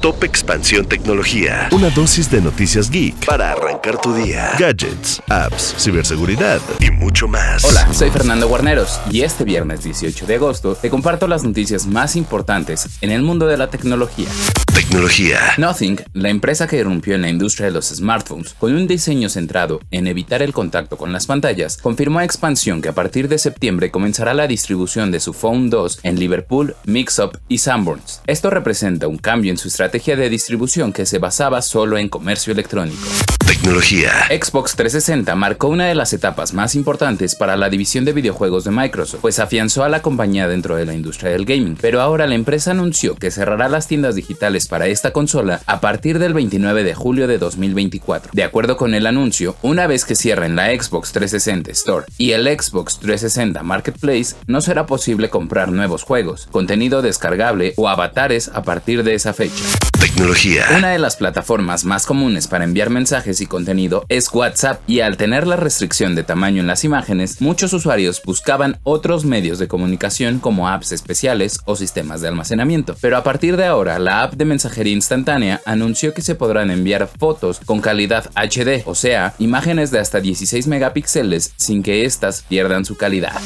[0.00, 1.68] Top Expansión Tecnología.
[1.72, 4.52] Una dosis de noticias geek para arrancar tu día.
[4.58, 7.62] Gadgets, apps, ciberseguridad y mucho más.
[7.64, 12.16] Hola, soy Fernando Guarneros y este viernes 18 de agosto te comparto las noticias más
[12.16, 14.28] importantes en el mundo de la tecnología.
[14.90, 15.38] Tecnología.
[15.56, 19.78] Nothing, la empresa que irrumpió en la industria de los smartphones con un diseño centrado
[19.92, 23.92] en evitar el contacto con las pantallas, confirmó a Expansión que a partir de septiembre
[23.92, 28.20] comenzará la distribución de su Phone 2 en Liverpool, Mixup y Sanborns.
[28.26, 32.08] Esto representa un cambio en su estrategia estrategia de distribución que se basaba solo en
[32.08, 32.98] comercio electrónico.
[33.46, 34.12] Tecnología.
[34.28, 38.70] Xbox 360 marcó una de las etapas más importantes para la división de videojuegos de
[38.70, 42.36] Microsoft, pues afianzó a la compañía dentro de la industria del gaming, pero ahora la
[42.36, 46.94] empresa anunció que cerrará las tiendas digitales para esta consola a partir del 29 de
[46.94, 48.32] julio de 2024.
[48.34, 52.46] De acuerdo con el anuncio, una vez que cierren la Xbox 360 Store y el
[52.46, 59.04] Xbox 360 Marketplace, no será posible comprar nuevos juegos, contenido descargable o avatares a partir
[59.04, 59.64] de esa fecha.
[60.00, 60.64] Tecnología.
[60.76, 65.16] Una de las plataformas más comunes para enviar mensajes y contenido es WhatsApp y al
[65.16, 70.38] tener la restricción de tamaño en las imágenes, muchos usuarios buscaban otros medios de comunicación
[70.38, 72.96] como apps especiales o sistemas de almacenamiento.
[73.00, 77.08] Pero a partir de ahora, la app de mensajería instantánea anunció que se podrán enviar
[77.08, 82.84] fotos con calidad HD, o sea, imágenes de hasta 16 megapíxeles sin que éstas pierdan
[82.84, 83.40] su calidad.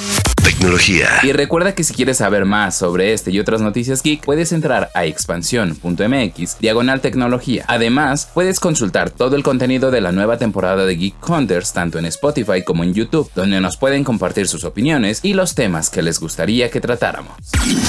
[0.44, 1.08] Tecnología.
[1.22, 4.90] Y recuerda que si quieres saber más sobre este y otras noticias geek, puedes entrar
[4.94, 7.64] a expansión.mx diagonal tecnología.
[7.66, 12.04] Además, puedes consultar todo el contenido de la nueva temporada de Geek Hunters tanto en
[12.04, 16.20] Spotify como en YouTube, donde nos pueden compartir sus opiniones y los temas que les
[16.20, 17.32] gustaría que tratáramos.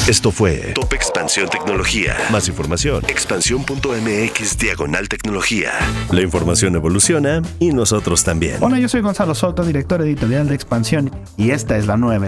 [0.08, 2.16] Esto fue Top Expansión Tecnología.
[2.32, 5.72] Más información, expansión.mx diagonal tecnología.
[6.10, 8.58] La información evoluciona y nosotros también.
[8.62, 12.28] Hola, yo soy Gonzalo Soto, director editorial de Expansión, y esta es la nueva